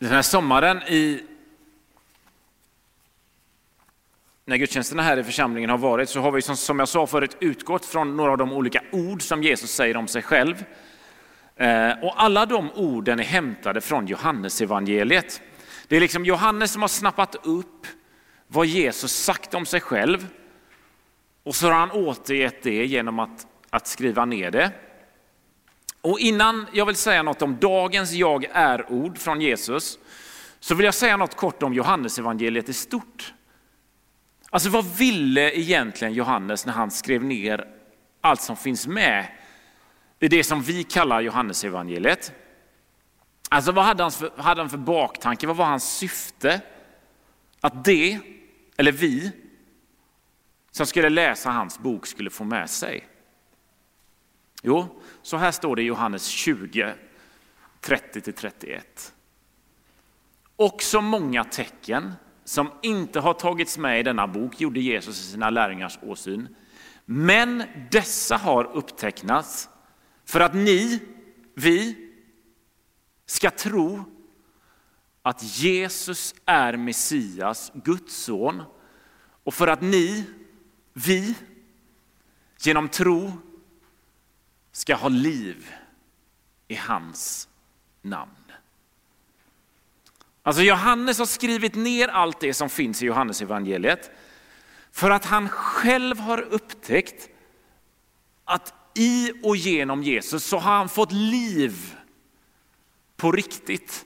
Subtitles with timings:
[0.00, 1.22] Den här sommaren i
[4.44, 7.86] när gudstjänsterna här i församlingen har varit så har vi som jag sa förut utgått
[7.86, 10.64] från några av de olika ord som Jesus säger om sig själv.
[11.56, 15.42] Eh, och alla de orden är hämtade från Johannesevangeliet.
[15.88, 17.86] Det är liksom Johannes som har snappat upp
[18.46, 20.26] vad Jesus sagt om sig själv
[21.42, 24.70] och så har han återgett det genom att, att skriva ner det.
[26.02, 29.98] Och innan jag vill säga något om dagens jag är-ord från Jesus
[30.60, 33.34] så vill jag säga något kort om Johannesevangeliet i stort.
[34.50, 37.68] Alltså vad ville egentligen Johannes när han skrev ner
[38.20, 39.26] allt som finns med
[40.18, 42.32] i det som vi kallar Johannesevangeliet?
[43.48, 45.46] Alltså vad hade han, för, hade han för baktanke?
[45.46, 46.60] Vad var hans syfte?
[47.60, 48.18] Att det,
[48.76, 49.32] eller vi,
[50.70, 53.09] som skulle läsa hans bok skulle få med sig?
[54.62, 56.94] Jo, så här står det i Johannes 20,
[57.80, 58.80] 30-31.
[60.56, 62.12] Också många tecken
[62.44, 66.56] som inte har tagits med i denna bok gjorde Jesus i sina lärjungars åsyn.
[67.04, 69.68] Men dessa har upptecknats
[70.24, 71.00] för att ni,
[71.54, 72.10] vi,
[73.26, 74.04] ska tro
[75.22, 78.62] att Jesus är Messias, Guds son
[79.44, 80.24] och för att ni,
[80.92, 81.34] vi,
[82.58, 83.32] genom tro
[84.80, 85.74] ska ha liv
[86.68, 87.48] i hans
[88.02, 88.52] namn.
[90.42, 94.10] Alltså Johannes har skrivit ner allt det som finns i Johannes evangeliet
[94.92, 97.28] för att han själv har upptäckt
[98.44, 101.96] att i och genom Jesus så har han fått liv
[103.16, 104.04] på riktigt.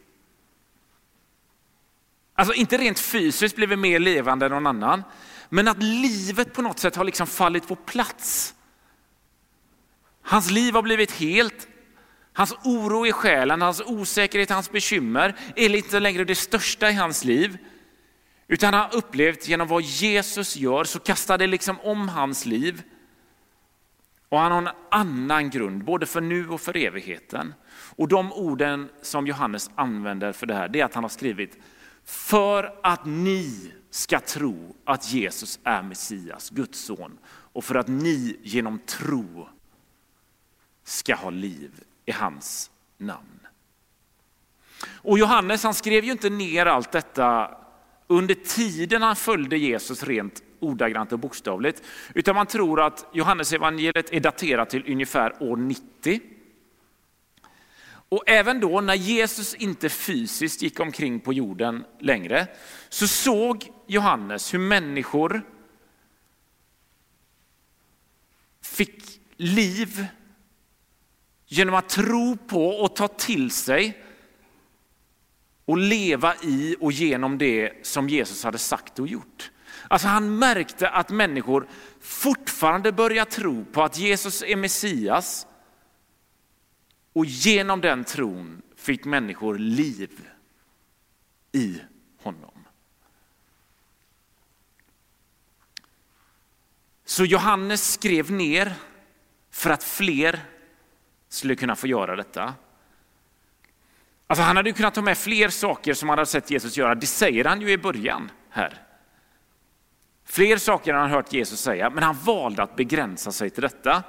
[2.35, 5.03] Alltså inte rent fysiskt blivit mer levande än någon annan,
[5.49, 8.55] men att livet på något sätt har liksom fallit på plats.
[10.25, 11.69] Hans liv har blivit helt,
[12.37, 17.25] Hans oro i själen, hans osäkerhet, hans bekymmer är inte längre det största i hans
[17.25, 17.59] liv.
[18.49, 22.83] Utan han har upplevt genom vad Jesus gör så kastar det liksom om hans liv.
[24.29, 27.55] Och han har en annan grund, både för nu och för evigheten.
[27.97, 31.59] Och de orden som Johannes använder för det här, det är att han har skrivit
[32.05, 37.19] för att ni ska tro att Jesus är Messias, Guds son.
[37.27, 39.49] Och för att ni genom tro
[40.85, 41.71] ska ha liv
[42.05, 43.47] i hans namn.
[44.87, 47.57] Och Johannes han skrev ju inte ner allt detta
[48.07, 51.83] under tiden han följde Jesus rent ordagrant och bokstavligt,
[52.15, 56.21] utan man tror att Johannes evangeliet är daterat till ungefär år 90.
[58.09, 62.47] Och även då när Jesus inte fysiskt gick omkring på jorden längre,
[62.89, 65.43] så såg Johannes hur människor
[68.63, 70.07] fick liv
[71.47, 74.05] genom att tro på och ta till sig
[75.65, 79.51] och leva i och genom det som Jesus hade sagt och gjort.
[79.89, 81.69] Alltså han märkte att människor
[82.01, 85.47] fortfarande börjar tro på att Jesus är Messias
[87.13, 90.29] och genom den tron fick människor liv
[91.53, 91.81] i
[92.23, 92.51] honom.
[97.05, 98.75] Så Johannes skrev ner
[99.51, 100.41] för att fler
[101.35, 102.55] skulle kunna få göra detta.
[104.27, 107.07] Alltså han hade kunnat ta med fler saker som han hade sett Jesus göra, det
[107.07, 108.81] säger han ju i början här.
[110.25, 114.03] Fler saker har han hört Jesus säga, men han valde att begränsa sig till detta.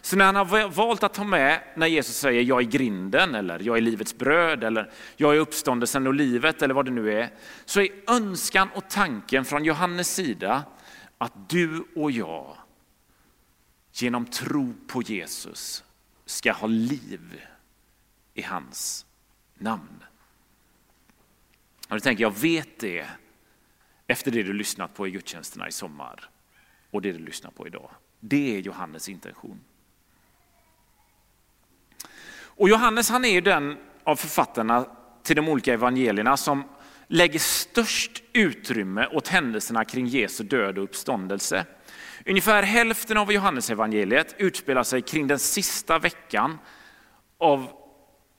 [0.00, 3.58] Så när han har valt att ta med, när Jesus säger jag är grinden, eller
[3.58, 7.30] jag är livets bröd, eller jag är uppståndelsen och livet, eller vad det nu är,
[7.64, 10.62] så är önskan och tanken från Johannes sida
[11.18, 12.56] att du och jag
[13.92, 15.84] genom tro på Jesus
[16.24, 17.42] ska ha liv
[18.34, 19.06] i hans
[19.54, 20.04] namn.
[21.88, 23.06] Och du tänker, jag vet det
[24.06, 26.30] efter det du lyssnat på i gudstjänsterna i sommar
[26.90, 27.90] och det du lyssnar på idag.
[28.20, 29.60] Det är Johannes intention.
[32.34, 34.86] Och Johannes han är ju den av författarna
[35.22, 36.64] till de olika evangelierna som
[37.06, 41.66] lägger störst utrymme åt händelserna kring Jesu död och uppståndelse.
[42.26, 46.58] Ungefär hälften av Johannesevangeliet utspelar sig kring den sista veckan
[47.38, 47.68] av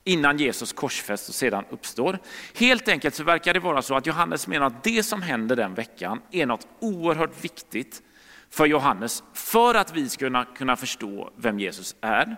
[0.04, 2.20] innan Jesus korsfästs och sedan uppstår.
[2.56, 5.74] Helt enkelt så verkar det vara så att Johannes menar att det som händer den
[5.74, 8.02] veckan är något oerhört viktigt
[8.50, 12.38] för Johannes för att vi ska kunna förstå vem Jesus är.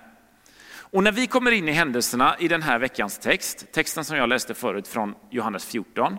[0.77, 4.29] Och när vi kommer in i händelserna i den här veckans text, texten som jag
[4.29, 6.17] läste förut från Johannes 14,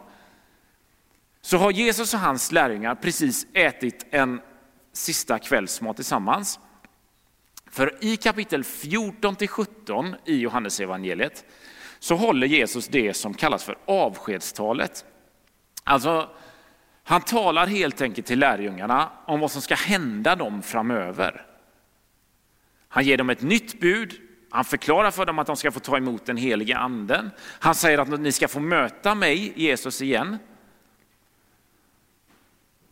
[1.40, 4.40] så har Jesus och hans lärjungar precis ätit en
[4.96, 6.60] sista kvällsmat tillsammans.
[7.70, 11.44] För i kapitel 14 till 17 i Johannesevangeliet
[11.98, 15.04] så håller Jesus det som kallas för avskedstalet.
[15.84, 16.30] Alltså,
[17.04, 21.46] han talar helt enkelt till lärjungarna om vad som ska hända dem framöver.
[22.88, 24.14] Han ger dem ett nytt bud,
[24.50, 27.30] han förklarar för dem att de ska få ta emot den helige anden.
[27.40, 30.38] Han säger att ni ska få möta mig, Jesus, igen.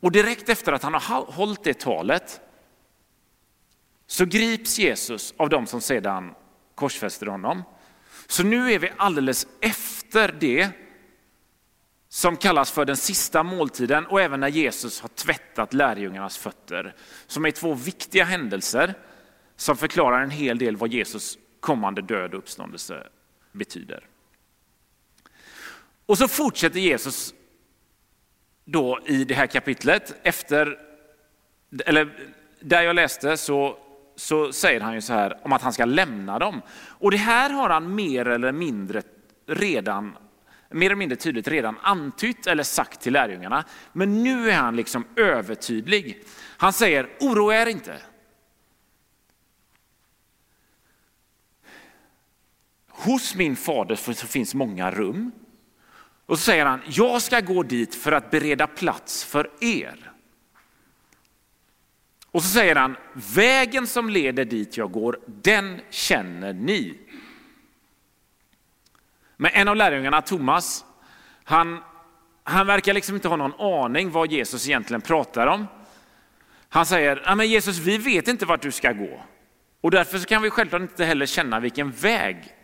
[0.05, 2.41] Och direkt efter att han har hållit det talet
[4.07, 6.35] så grips Jesus av de som sedan
[6.75, 7.63] korsfäster honom.
[8.27, 10.71] Så nu är vi alldeles efter det
[12.09, 16.95] som kallas för den sista måltiden och även när Jesus har tvättat lärjungarnas fötter.
[17.27, 18.95] Som är två viktiga händelser
[19.57, 23.07] som förklarar en hel del vad Jesus kommande död och uppståndelse
[23.53, 24.07] betyder.
[26.07, 27.35] Och så fortsätter Jesus
[28.65, 30.79] då i det här kapitlet, efter,
[31.87, 32.29] eller
[32.61, 33.79] där jag läste så,
[34.17, 36.63] så säger han ju så här om att han ska lämna dem.
[36.77, 39.03] Och det här har han mer eller mindre
[39.47, 40.17] redan
[40.71, 43.65] mer eller mindre tydligt redan antytt eller sagt till lärjungarna.
[43.93, 46.23] Men nu är han liksom övertydlig.
[46.57, 47.99] Han säger, oroa er inte.
[52.89, 55.33] Hos min fader så finns många rum.
[56.27, 60.13] Och så säger han, jag ska gå dit för att bereda plats för er.
[62.31, 66.99] Och så säger han, vägen som leder dit jag går, den känner ni.
[69.37, 70.85] Men en av lärjungarna, Thomas,
[71.45, 71.79] han,
[72.43, 75.67] han verkar liksom inte ha någon aning vad Jesus egentligen pratar om.
[76.69, 79.23] Han säger, men Jesus vi vet inte vart du ska gå.
[79.81, 82.55] Och därför så kan vi självklart inte heller känna vilken väg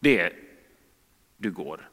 [0.00, 0.32] det är
[1.36, 1.88] du går.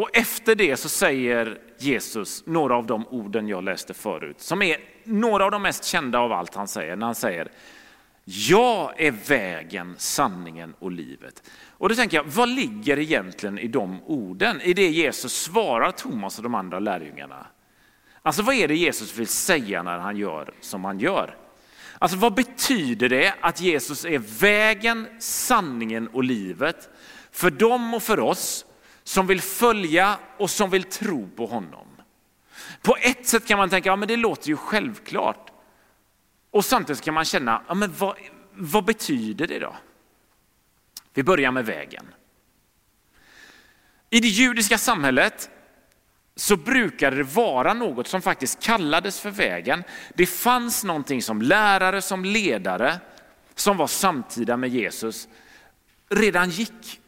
[0.00, 4.76] Och efter det så säger Jesus några av de orden jag läste förut, som är
[5.04, 7.50] några av de mest kända av allt han säger, när han säger
[8.24, 11.42] jag är vägen, sanningen och livet.
[11.68, 14.60] Och då tänker jag, vad ligger egentligen i de orden?
[14.60, 17.46] I det Jesus svarar Thomas och de andra lärjungarna?
[18.22, 21.36] Alltså vad är det Jesus vill säga när han gör som han gör?
[21.98, 26.88] Alltså vad betyder det att Jesus är vägen, sanningen och livet
[27.30, 28.66] för dem och för oss
[29.04, 31.86] som vill följa och som vill tro på honom?
[32.82, 35.50] På ett sätt kan man tänka, ja men det låter ju självklart.
[36.50, 38.16] Och samtidigt kan man känna, ja men vad,
[38.52, 39.76] vad betyder det då?
[41.14, 42.06] Vi börjar med vägen.
[44.10, 45.50] I det judiska samhället
[46.36, 49.84] så brukade det vara något som faktiskt kallades för vägen.
[50.14, 53.00] Det fanns någonting som lärare, som ledare,
[53.54, 55.28] som var samtida med Jesus,
[56.08, 56.99] redan gick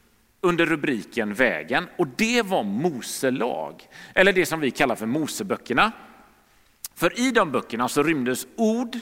[0.43, 5.93] under rubriken vägen och det var Mose lag, eller det som vi kallar för Moseböckerna.
[6.95, 8.99] För i de böckerna så rymdes ord,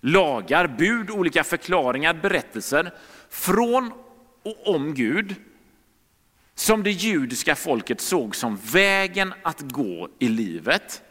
[0.00, 2.94] lagar, bud, olika förklaringar, berättelser
[3.28, 3.92] från
[4.42, 5.34] och om Gud
[6.54, 11.02] som det judiska folket såg som vägen att gå i livet.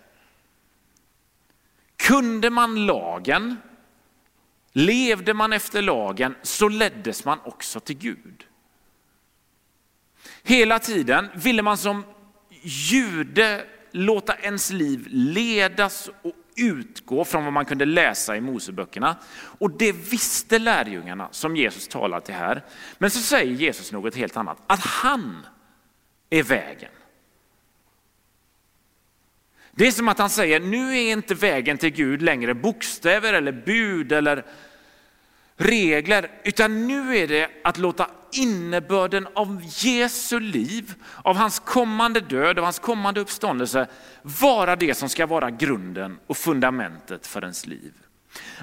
[1.96, 3.58] Kunde man lagen,
[4.74, 8.46] levde man efter lagen så leddes man också till Gud.
[10.48, 12.04] Hela tiden ville man som
[12.62, 19.16] jude låta ens liv ledas och utgå från vad man kunde läsa i Moseböckerna.
[19.34, 22.66] Och det visste lärjungarna som Jesus talar till här.
[22.98, 25.46] Men så säger Jesus något helt annat, att han
[26.30, 26.92] är vägen.
[29.72, 33.52] Det är som att han säger, nu är inte vägen till Gud längre bokstäver eller
[33.52, 34.46] bud eller
[35.58, 42.58] regler, utan nu är det att låta innebörden av Jesu liv, av hans kommande död,
[42.60, 43.88] av hans kommande uppståndelse
[44.22, 47.94] vara det som ska vara grunden och fundamentet för ens liv.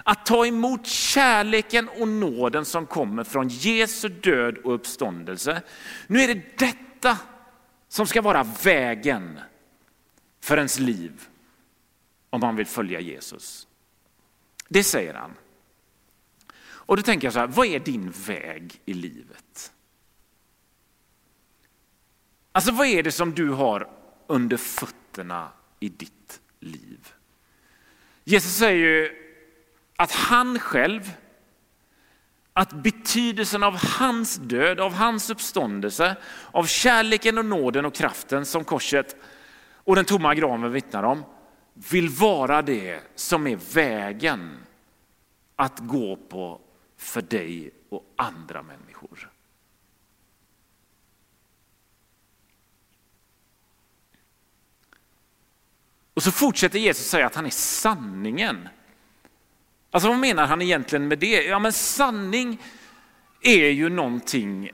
[0.05, 5.63] Att ta emot kärleken och nåden som kommer från Jesu död och uppståndelse.
[6.07, 7.19] Nu är det detta
[7.89, 9.41] som ska vara vägen
[10.41, 11.13] för ens liv
[12.31, 13.67] om man vill följa Jesus.
[14.69, 15.31] Det säger han.
[16.87, 19.73] Och då tänker jag så här, vad är din väg i livet?
[22.53, 23.89] Alltså vad är det som du har
[24.27, 25.49] under fötterna
[25.81, 27.13] i ditt liv?
[28.25, 29.11] Jesus säger ju
[29.97, 31.13] att han själv,
[32.53, 36.17] att betydelsen av hans död, av hans uppståndelse,
[36.51, 39.17] av kärleken och nåden och kraften som korset
[39.75, 41.25] och den tomma graven vittnar om,
[41.75, 44.59] vill vara det som är vägen
[45.57, 46.61] att gå på
[46.97, 49.31] för dig och andra människor.
[56.15, 58.69] Och så fortsätter Jesus säga att han är sanningen.
[59.91, 61.45] Alltså vad menar han egentligen med det?
[61.45, 62.63] Ja men sanning
[63.43, 64.71] är ju någonting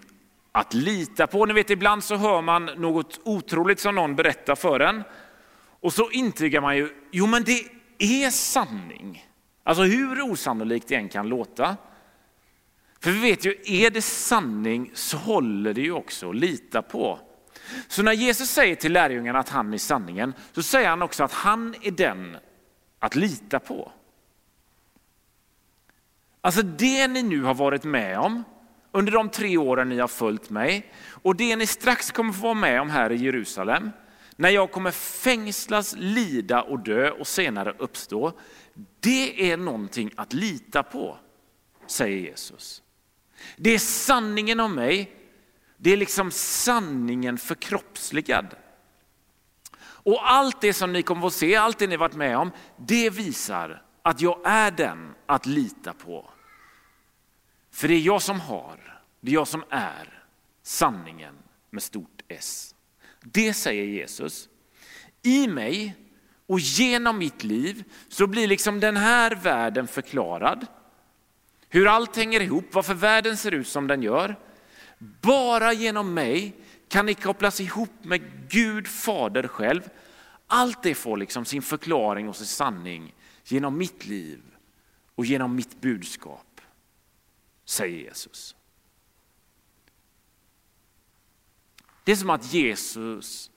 [0.53, 1.47] att lita på.
[1.47, 5.03] Ni vet ibland så hör man något otroligt som någon berättar för en.
[5.81, 7.65] Och så intygar man ju, jo men det
[7.99, 9.27] är sanning.
[9.63, 11.77] Alltså hur osannolikt det än kan låta.
[13.01, 17.19] För vi vet ju, är det sanning så håller det ju också att lita på.
[17.89, 21.33] Så när Jesus säger till lärjungarna att han är sanningen, så säger han också att
[21.33, 22.37] han är den
[22.99, 23.93] att lita på.
[26.41, 28.45] Alltså det ni nu har varit med om
[28.93, 32.55] under de tre åren ni har följt mig och det ni strax kommer få vara
[32.55, 33.91] med om här i Jerusalem,
[34.37, 38.33] när jag kommer fängslas, lida och dö och senare uppstå,
[39.01, 41.19] det är någonting att lita på,
[41.87, 42.83] säger Jesus.
[43.57, 45.17] Det är sanningen om mig,
[45.77, 48.55] det är liksom sanningen förkroppsligad.
[50.03, 52.51] Och allt det som ni kommer att få se, allt det ni varit med om,
[52.77, 56.31] det visar att jag är den att lita på.
[57.71, 60.25] För det är jag som har, det är jag som är
[60.63, 61.35] sanningen
[61.71, 62.75] med stort S.
[63.21, 64.49] Det säger Jesus.
[65.23, 65.95] I mig
[66.47, 70.67] och genom mitt liv så blir liksom den här världen förklarad.
[71.73, 74.37] Hur allt hänger ihop, varför världen ser ut som den gör.
[74.99, 76.57] Bara genom mig
[76.89, 79.89] kan ni kopplas ihop med Gud Fader själv.
[80.47, 84.41] Allt det får liksom sin förklaring och sin sanning genom mitt liv
[85.15, 86.61] och genom mitt budskap,
[87.65, 88.57] säger Jesus.
[92.05, 93.51] Det är som att Jesus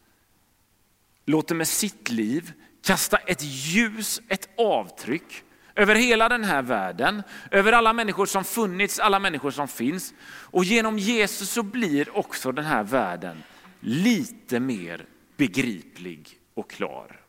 [1.25, 5.43] låter med sitt liv kasta ett ljus, ett avtryck
[5.75, 10.13] över hela den här världen, över alla människor som funnits, alla människor som finns.
[10.25, 13.43] Och genom Jesus så blir också den här världen
[13.79, 15.05] lite mer
[15.37, 17.19] begriplig och klar.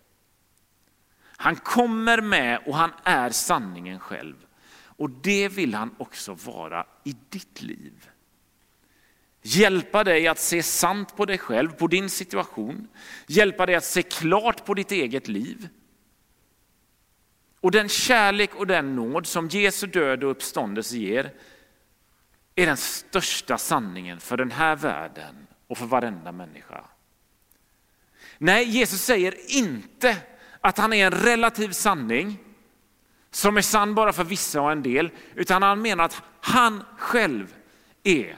[1.36, 4.34] Han kommer med och han är sanningen själv.
[4.96, 8.08] Och det vill han också vara i ditt liv.
[9.42, 12.88] Hjälpa dig att se sant på dig själv, på din situation.
[13.26, 15.68] Hjälpa dig att se klart på ditt eget liv.
[17.64, 21.32] Och den kärlek och den nåd som Jesu död och uppståndelse ger
[22.54, 26.84] är den största sanningen för den här världen och för varenda människa.
[28.38, 30.16] Nej, Jesus säger inte
[30.60, 32.38] att han är en relativ sanning
[33.30, 37.54] som är sann bara för vissa och en del, utan han menar att han själv
[38.02, 38.36] är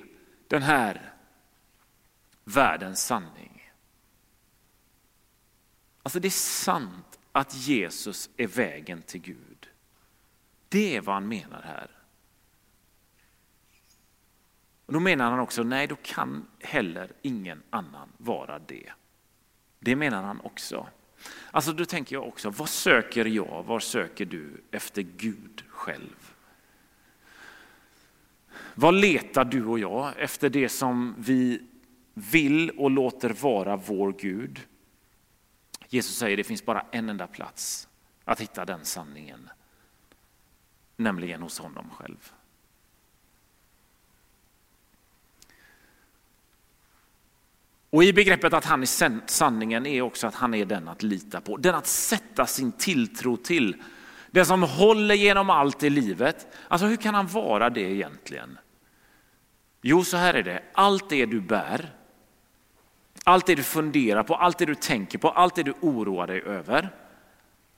[0.49, 1.12] den här
[2.45, 3.73] världens sanning.
[6.02, 9.69] Alltså det är sant att Jesus är vägen till Gud.
[10.69, 11.90] Det är vad han menar här.
[14.87, 18.93] Och då menar han också, nej då kan heller ingen annan vara det.
[19.78, 20.87] Det menar han också.
[21.50, 26.33] Alltså då tänker jag också, vad söker jag, vad söker du efter Gud själv?
[28.75, 31.62] Vad letar du och jag efter det som vi
[32.14, 34.66] vill och låter vara vår Gud?
[35.88, 37.88] Jesus säger det finns bara en enda plats
[38.25, 39.50] att hitta den sanningen,
[40.97, 42.33] nämligen hos honom själv.
[47.90, 51.40] Och i begreppet att han är sanningen är också att han är den att lita
[51.40, 53.83] på, den att sätta sin tilltro till.
[54.31, 56.47] Den som håller genom allt i livet.
[56.69, 58.59] Alltså hur kan han vara det egentligen?
[59.83, 60.62] Jo, så här är det.
[60.73, 61.96] Allt det du bär,
[63.26, 66.42] allt det du funderar på, allt det du tänker på, allt det du oroar dig
[66.42, 66.88] över,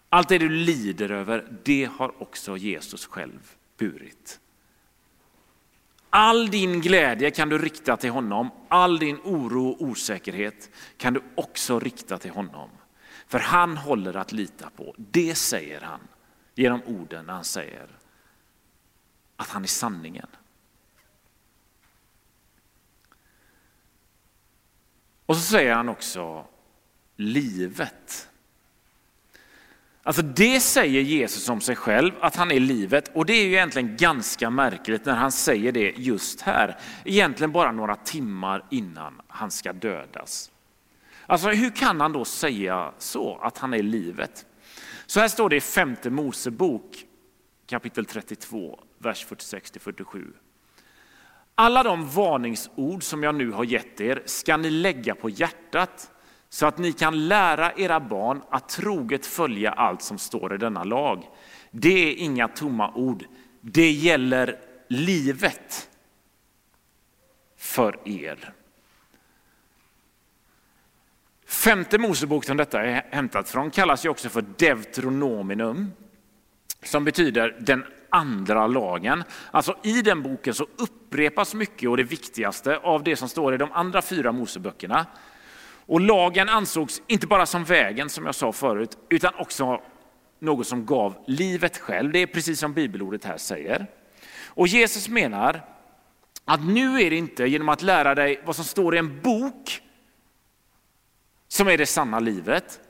[0.09, 4.41] allt det du lider över, det har också Jesus själv burit.
[6.11, 11.23] All din glädje kan du rikta till honom, all din oro och osäkerhet kan du
[11.35, 12.71] också rikta till honom.
[13.27, 16.01] För han håller att lita på, det säger han
[16.55, 17.87] genom orden när han säger
[19.37, 20.29] att han är sanningen.
[25.29, 26.47] Och så säger han också
[27.17, 28.29] livet.
[30.03, 33.11] Alltså det säger Jesus om sig själv, att han är livet.
[33.15, 36.79] Och det är ju egentligen ganska märkligt när han säger det just här.
[37.05, 40.51] Egentligen bara några timmar innan han ska dödas.
[41.27, 44.47] Alltså hur kan han då säga så, att han är livet?
[45.07, 47.05] Så här står det i femte Mosebok
[47.67, 50.33] kapitel 32, vers 46 till 47.
[51.61, 56.11] Alla de varningsord som jag nu har gett er ska ni lägga på hjärtat
[56.49, 60.85] så att ni kan lära era barn att troget följa allt som står i denna
[60.85, 61.25] lag.
[61.71, 63.25] Det är inga tomma ord,
[63.61, 65.91] det gäller livet
[67.57, 68.55] för er.
[71.47, 75.93] Femte Mosebok som detta är hämtat från kallas ju också för Deuteronominum
[76.83, 79.25] som betyder den andra lagen.
[79.51, 83.57] Alltså i den boken så upprepas mycket och det viktigaste av det som står i
[83.57, 85.07] de andra fyra Moseböckerna.
[85.87, 89.83] Och lagen ansågs inte bara som vägen som jag sa förut, utan också
[90.39, 92.13] något som gav livet själv.
[92.13, 93.87] Det är precis som bibelordet här säger.
[94.47, 95.65] Och Jesus menar
[96.45, 99.83] att nu är det inte genom att lära dig vad som står i en bok
[101.49, 102.81] som är det sanna livet,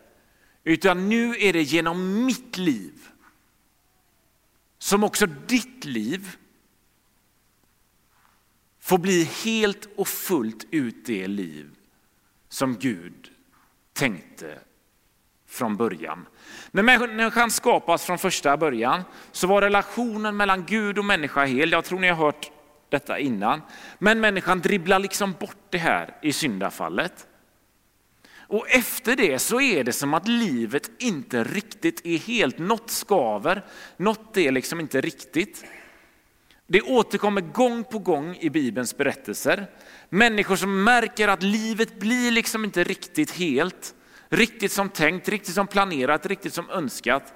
[0.65, 2.93] utan nu är det genom mitt liv
[4.79, 6.37] som också ditt liv
[8.81, 11.71] får bli helt och fullt ut det liv
[12.49, 13.31] som Gud
[13.93, 14.59] tänkte
[15.47, 16.27] från början.
[16.71, 21.73] När människan skapas från första början så var relationen mellan Gud och människa hel.
[21.73, 22.51] Jag tror ni har hört
[22.89, 23.63] detta innan.
[23.99, 27.28] Men människan dribblar liksom bort det här i syndafallet.
[28.49, 33.65] Och efter det så är det som att livet inte riktigt är helt, något skaver,
[33.97, 35.65] något är liksom inte riktigt.
[36.67, 39.67] Det återkommer gång på gång i Bibelns berättelser.
[40.09, 43.95] Människor som märker att livet blir liksom inte riktigt helt,
[44.29, 47.35] riktigt som tänkt, riktigt som planerat, riktigt som önskat.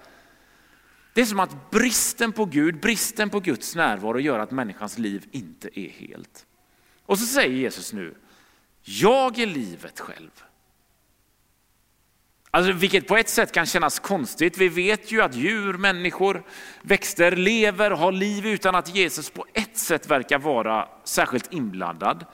[1.15, 5.25] Det är som att bristen på Gud, bristen på Guds närvaro gör att människans liv
[5.31, 6.47] inte är helt.
[7.07, 8.15] Och så säger Jesus nu,
[8.83, 10.31] jag är livet själv.
[12.55, 14.59] Alltså, vilket på ett sätt kan kännas konstigt.
[14.59, 16.43] Vi vet ju att djur, människor,
[16.83, 22.25] växter lever, har liv utan att Jesus på ett sätt verkar vara särskilt inblandad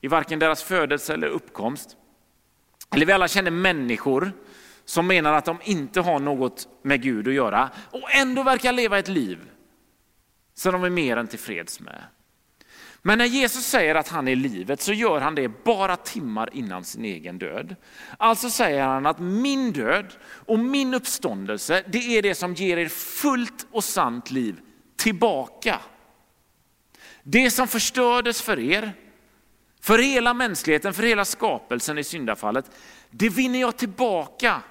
[0.00, 1.96] i varken deras födelse eller uppkomst.
[2.94, 4.32] Eller vi alla känner människor
[4.84, 8.98] som menar att de inte har något med Gud att göra och ändå verkar leva
[8.98, 9.38] ett liv
[10.54, 12.04] som de är mer än tillfreds med.
[13.02, 16.84] Men när Jesus säger att han är livet så gör han det bara timmar innan
[16.84, 17.76] sin egen död.
[18.16, 22.88] Alltså säger han att min död och min uppståndelse, det är det som ger er
[22.88, 24.60] fullt och sant liv
[24.96, 25.80] tillbaka.
[27.22, 28.92] Det som förstördes för er,
[29.80, 32.70] för hela mänskligheten, för hela skapelsen i syndafallet,
[33.10, 34.62] det vinner jag tillbaka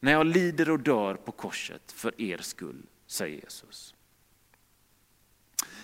[0.00, 3.94] när jag lider och dör på korset för er skull, säger Jesus.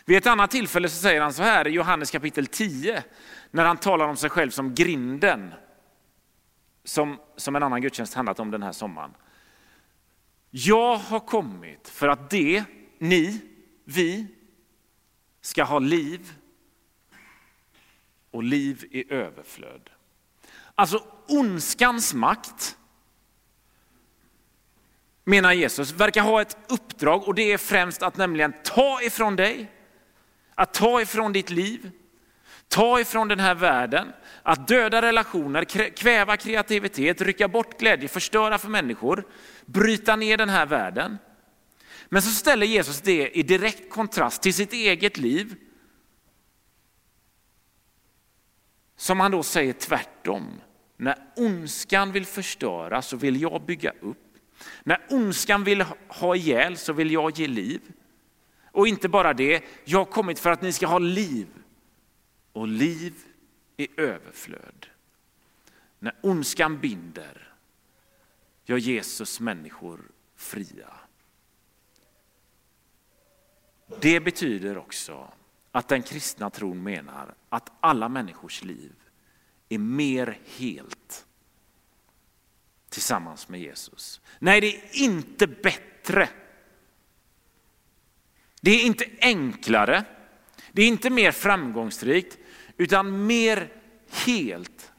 [0.05, 3.05] Vid ett annat tillfälle så säger han så här i Johannes kapitel 10,
[3.51, 5.55] när han talar om sig själv som grinden,
[6.85, 9.11] som, som en annan gudstjänst handlat om den här sommaren.
[10.51, 12.65] Jag har kommit för att det,
[12.99, 13.41] ni,
[13.85, 14.27] vi,
[15.41, 16.33] ska ha liv
[18.31, 19.91] och liv i överflöd.
[20.75, 22.77] Alltså ondskans makt,
[25.25, 29.71] menar Jesus, verkar ha ett uppdrag och det är främst att nämligen ta ifrån dig
[30.61, 31.91] att ta ifrån ditt liv,
[32.69, 38.69] ta ifrån den här världen, att döda relationer, kväva kreativitet, rycka bort glädje, förstöra för
[38.69, 39.25] människor,
[39.67, 41.19] bryta ner den här världen.
[42.09, 45.55] Men så ställer Jesus det i direkt kontrast till sitt eget liv.
[48.97, 50.61] Som han då säger tvärtom.
[50.97, 54.35] När ondskan vill förstöra så vill jag bygga upp.
[54.83, 57.81] När ondskan vill ha ihjäl så vill jag ge liv.
[58.73, 61.49] Och inte bara det, jag har kommit för att ni ska ha liv
[62.53, 63.15] och liv
[63.77, 64.87] i överflöd.
[65.99, 67.55] När ondskan binder
[68.65, 70.01] gör Jesus människor
[70.37, 70.93] fria.
[74.01, 75.33] Det betyder också
[75.73, 78.93] att den kristna tron menar att alla människors liv
[79.69, 81.27] är mer helt
[82.89, 84.21] tillsammans med Jesus.
[84.39, 86.29] Nej, det är inte bättre
[88.61, 90.05] det är inte enklare,
[90.73, 92.39] det är inte mer framgångsrikt,
[92.77, 93.73] utan mer
[94.27, 94.93] helt.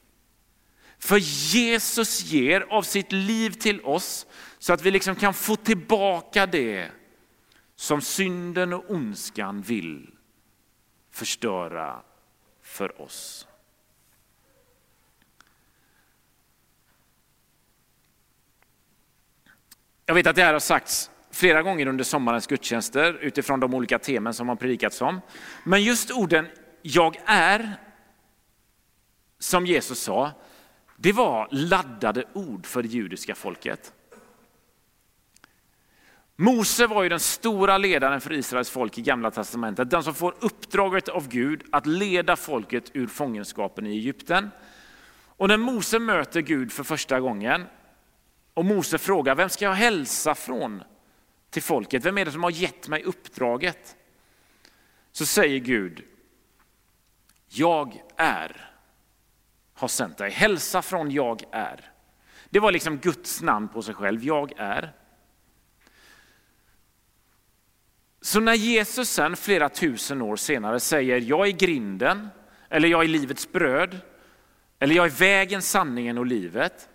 [0.99, 1.17] För
[1.53, 4.25] Jesus ger av sitt liv till oss
[4.59, 6.91] så att vi liksom kan få tillbaka det
[7.75, 10.11] som synden och ondskan vill
[11.11, 12.01] förstöra
[12.61, 13.47] för oss.
[20.05, 23.99] Jag vet att det här har sagts flera gånger under sommarens gudstjänster utifrån de olika
[23.99, 25.21] teman som har predikats om.
[25.63, 26.47] Men just orden
[26.81, 27.71] jag är,
[29.39, 30.31] som Jesus sa,
[30.97, 33.93] det var laddade ord för det judiska folket.
[36.35, 40.35] Mose var ju den stora ledaren för Israels folk i gamla testamentet, den som får
[40.39, 44.49] uppdraget av Gud att leda folket ur fångenskapen i Egypten.
[45.37, 47.65] Och när Mose möter Gud för första gången
[48.53, 50.83] och Mose frågar, vem ska jag hälsa från?
[51.51, 52.05] Till folket.
[52.05, 53.95] Vem är det som har gett mig uppdraget?
[55.11, 56.03] Så säger Gud,
[57.47, 58.71] jag är
[59.73, 60.31] har sänt dig.
[60.31, 61.91] Hälsa från jag är.
[62.49, 64.93] Det var liksom Guds namn på sig själv, jag är.
[68.21, 72.29] Så när Jesus sen flera tusen år senare säger jag är grinden,
[72.69, 73.99] eller jag är livets bröd,
[74.79, 76.89] eller jag är vägen, sanningen och livet,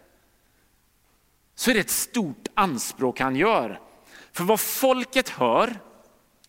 [1.55, 3.81] så är det ett stort anspråk han gör.
[4.37, 5.81] För vad folket hör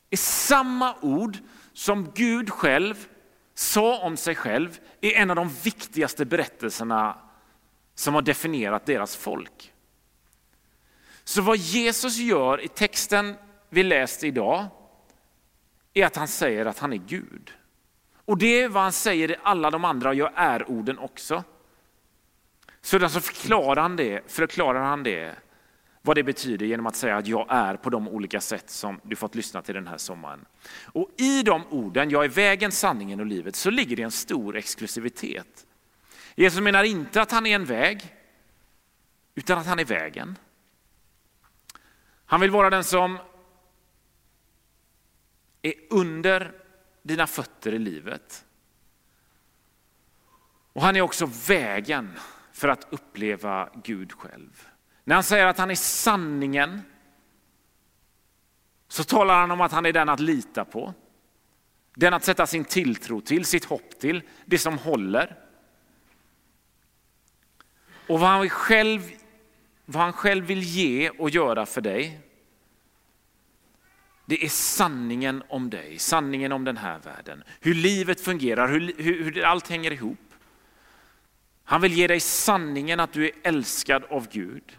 [0.10, 1.38] är samma ord
[1.74, 3.08] som Gud själv
[3.54, 7.18] sa om sig själv i en av de viktigaste berättelserna
[7.96, 9.74] som har definierat deras folk.
[11.24, 13.36] Så vad Jesus gör i texten
[13.70, 14.66] vi läste idag
[15.94, 17.52] är att han säger att han är Gud.
[18.26, 21.44] Och det är vad han säger i alla de andra jag är-orden också.
[22.82, 25.36] Så så förklarar han, det, förklarar han det,
[26.08, 29.16] vad det betyder genom att säga att jag är på de olika sätt som du
[29.16, 30.46] fått lyssna till den här sommaren.
[30.84, 34.58] Och i de orden, jag är vägen, sanningen och livet, så ligger det en stor
[34.58, 35.68] exklusivitet.
[36.36, 38.16] Jesus menar inte att han är en väg,
[39.36, 40.38] utan att han är vägen.
[42.26, 43.18] Han vill vara den som
[45.62, 46.52] är under
[47.04, 48.46] dina fötter i livet.
[50.74, 52.20] Och han är också vägen
[52.52, 54.68] för att uppleva Gud själv.
[55.08, 56.82] När han säger att han är sanningen
[58.88, 60.94] så talar han om att han är den att lita på.
[61.96, 65.36] Den att sätta sin tilltro till, sitt hopp till, det som håller.
[68.08, 69.02] Och vad han själv,
[69.86, 72.20] vad han själv vill ge och göra för dig,
[74.26, 77.44] det är sanningen om dig, sanningen om den här världen.
[77.60, 80.34] Hur livet fungerar, hur, hur, hur allt hänger ihop.
[81.64, 84.78] Han vill ge dig sanningen att du är älskad av Gud.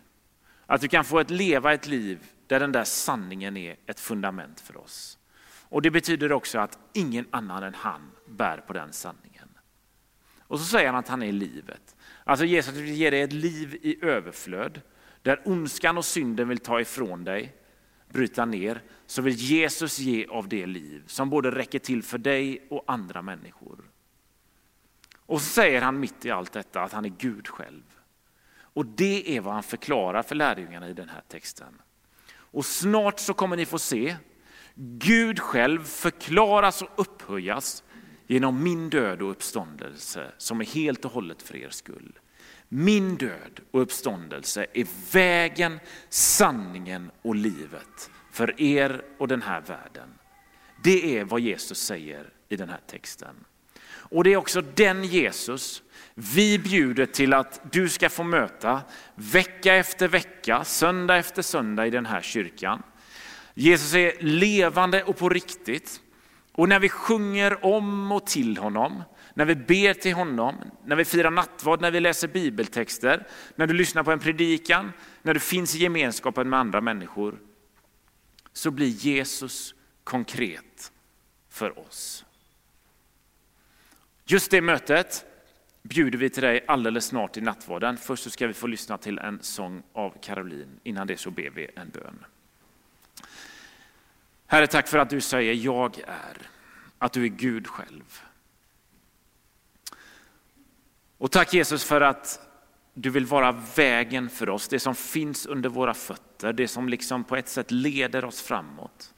[0.70, 4.61] Att du kan få ett, leva ett liv där den där sanningen är ett fundament
[4.61, 5.18] för oss.
[5.62, 9.48] Och Det betyder också att ingen annan än han bär på den sanningen.
[10.40, 11.96] Och så säger han att han är livet.
[12.24, 14.81] Alltså Jesus vill ge dig ett liv i överflöd,
[15.22, 17.54] där ondskan och synden vill ta ifrån dig,
[18.09, 22.66] bryta ner, så vill Jesus ge av det liv som både räcker till för dig
[22.70, 23.78] och andra människor.
[25.26, 27.97] Och så säger han mitt i allt detta att han är Gud själv.
[28.72, 31.83] Och det är vad han förklarar för lärjungarna i den här texten.
[32.31, 34.16] Och snart så kommer ni få se
[34.81, 37.83] Gud själv förklaras och upphöjas
[38.26, 42.18] genom min död och uppståndelse som är helt och hållet för er skull.
[42.68, 50.09] Min död och uppståndelse är vägen, sanningen och livet för er och den här världen.
[50.83, 53.44] Det är vad Jesus säger i den här texten.
[54.09, 55.83] Och det är också den Jesus
[56.14, 58.83] vi bjuder till att du ska få möta
[59.14, 62.83] vecka efter vecka, söndag efter söndag i den här kyrkan.
[63.55, 66.01] Jesus är levande och på riktigt.
[66.53, 69.03] Och när vi sjunger om och till honom,
[69.35, 73.75] när vi ber till honom, när vi firar nattvard, när vi läser bibeltexter, när du
[73.75, 74.92] lyssnar på en predikan,
[75.23, 77.38] när du finns i gemenskapen med andra människor,
[78.53, 80.92] så blir Jesus konkret
[81.51, 82.25] för oss.
[84.30, 85.24] Just det mötet
[85.82, 87.96] bjuder vi till dig alldeles snart i nattvarden.
[87.96, 90.80] Först så ska vi få lyssna till en sång av Caroline.
[90.82, 92.24] Innan det så ber vi en bön.
[94.46, 96.36] Herre, tack för att du säger jag är,
[96.98, 98.22] att du är Gud själv.
[101.18, 102.48] Och tack Jesus för att
[102.94, 107.24] du vill vara vägen för oss, det som finns under våra fötter, det som liksom
[107.24, 109.14] på ett sätt leder oss framåt.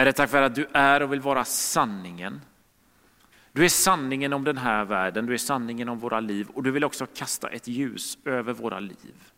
[0.00, 2.40] Herre, tack för att du är och vill vara sanningen.
[3.52, 6.70] Du är sanningen om den här världen, du är sanningen om våra liv och du
[6.70, 9.32] vill också kasta ett ljus över våra liv.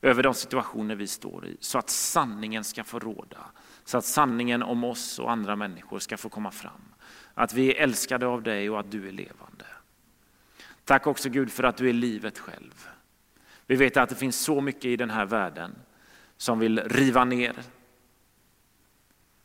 [0.00, 3.38] Över de situationer vi står i, så att sanningen ska få råda.
[3.84, 6.94] Så att sanningen om oss och andra människor ska få komma fram.
[7.34, 9.66] Att vi är älskade av dig och att du är levande.
[10.84, 12.88] Tack också Gud för att du är livet själv.
[13.66, 15.74] Vi vet att det finns så mycket i den här världen
[16.36, 17.54] som vill riva ner,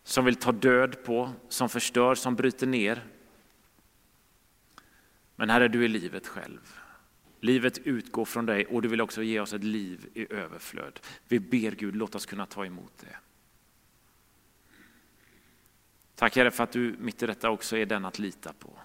[0.08, 3.08] som vill ta död på, som förstör, som bryter ner.
[5.36, 6.80] Men Herre, du är livet själv.
[7.40, 11.00] Livet utgår från dig och du vill också ge oss ett liv i överflöd.
[11.28, 13.18] Vi ber Gud, låt oss kunna ta emot det.
[16.16, 18.80] Tack Herre för att du mitt i detta också är den att lita på.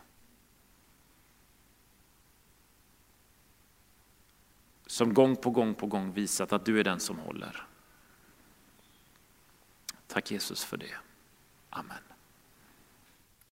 [4.86, 7.66] Som gång på gång på gång visat att du är den som håller.
[10.06, 10.96] Tack Jesus för det.
[11.74, 12.11] Amen.